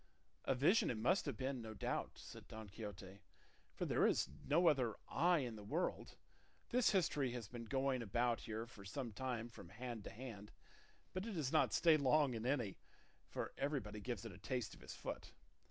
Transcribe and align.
"A 0.45 0.55
vision 0.55 0.89
it 0.89 0.97
must 0.97 1.27
have 1.27 1.37
been, 1.37 1.61
no 1.61 1.75
doubt," 1.75 2.13
said 2.17 2.47
Don 2.47 2.67
Quixote, 2.69 3.19
"for 3.75 3.85
there 3.85 4.07
is 4.07 4.27
no 4.47 4.67
other 4.67 4.95
I 5.07 5.37
in 5.41 5.55
the 5.55 5.63
world; 5.63 6.15
this 6.69 6.89
history 6.89 7.33
has 7.33 7.47
been 7.47 7.65
going 7.65 8.01
about 8.01 8.39
here 8.39 8.65
for 8.65 8.83
some 8.83 9.11
time 9.13 9.47
from 9.47 9.69
hand 9.69 10.03
to 10.05 10.09
hand, 10.09 10.51
but 11.13 11.27
it 11.27 11.33
does 11.33 11.51
not 11.51 11.71
stay 11.71 11.97
long 11.97 12.33
in 12.33 12.47
any, 12.47 12.79
for 13.27 13.53
everybody 13.59 13.99
gives 13.99 14.25
it 14.25 14.31
a 14.31 14.39
taste 14.39 14.73
of 14.73 14.81
his 14.81 14.95
foot. 14.95 15.33